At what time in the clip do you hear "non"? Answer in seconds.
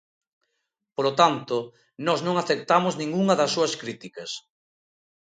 2.25-2.35